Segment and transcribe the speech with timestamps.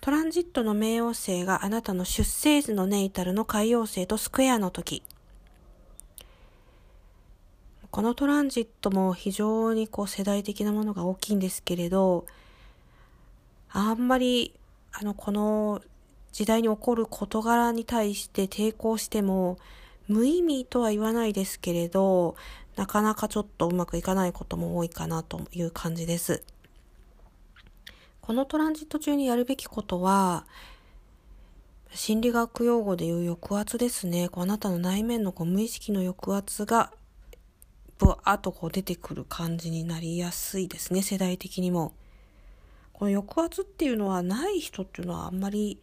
[0.00, 5.02] トランジットの冥王星があなたの出生時のネイタルの海王星とスクエアの時。
[7.90, 12.24] このトランジットも非常にこう世代的なものが大きいんですけれど、
[13.68, 14.54] あんまり、
[14.92, 15.82] あの、この
[16.32, 19.58] 時代に起こる事柄に対して抵抗しても、
[20.08, 22.36] 無意味とは言わないですけれど、
[22.74, 26.42] なかなかちょっとうまくいかないことも多いかなという感じです。
[28.30, 30.46] このトランジット中にやるべきことは、
[31.92, 34.28] 心理学用語で言う抑圧ですね。
[34.28, 36.92] こうあなたの内面のこう無意識の抑圧が、
[37.98, 41.92] ぶわっとこう出てくる感じになりやすいですね、世代的にも。
[42.92, 45.80] この抑圧っていうのはない人っていうのはあんまり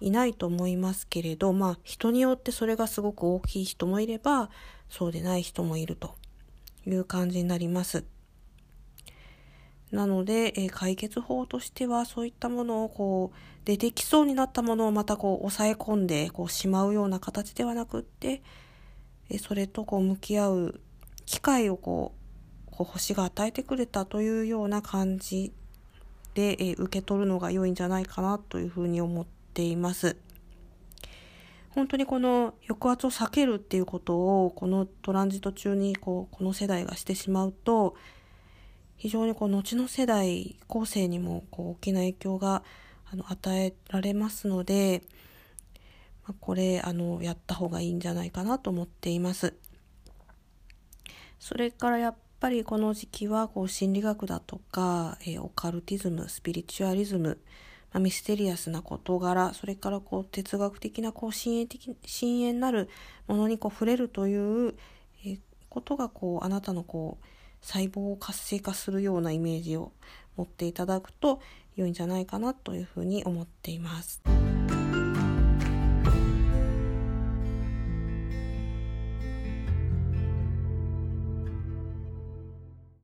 [0.00, 4.48] いないと思いますけれど、まあ人によってそれがすごく大きい人もいれば、
[4.88, 6.14] そうでない人もいると
[6.86, 8.04] いう感じになります。
[9.94, 18.42] なので、えー、解決法としてはそういったものをこう出てきそうになったものをまたこう抑え込んでこうしまうような形ではなくって、
[19.30, 20.80] えー、それとこう向き合う
[21.26, 22.12] 機会をこ
[22.68, 25.52] うこう星が与えてくれたというような感じ
[26.34, 30.16] で、えー、受け取るのが良いんじゃないかなというふうに思っています。
[31.70, 37.96] 本当にこの抑圧を避けるっていうことをこのトランジット中にこうこの世代がしてしまうと
[38.96, 42.62] 非常にこう後の世代後世にもこう大きな影響が
[43.10, 45.02] あの与えられますので、
[46.26, 49.54] まあ、これあのやった方がいいんじゃないかなと思っています。
[51.38, 57.38] それからやっぱりこの時期はこう心理学だとか、えー、オカルティズムスピリチュアリズム
[57.94, 62.90] まあ、ミステリアスな事柄、それからこう哲学的なこう深淵的、深淵なる
[63.28, 64.74] ものにこう触れるという、
[65.24, 67.24] えことがこうあなたのこう
[67.64, 69.92] 細胞を活性化するようなイメージを
[70.36, 71.40] 持っていただくと
[71.76, 74.22] 良いんじゃないかなというふうに思っています。